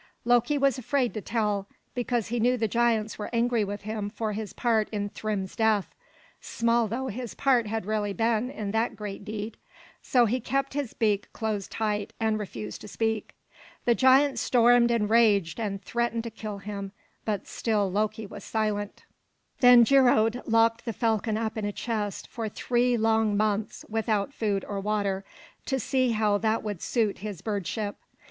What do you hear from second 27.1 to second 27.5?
his